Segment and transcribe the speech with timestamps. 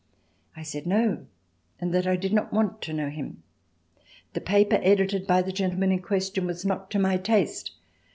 [0.55, 1.27] I said No,
[1.79, 3.43] and that I did not want to know him.
[4.33, 7.73] The paper edited by the gentleman in question was not to my taste.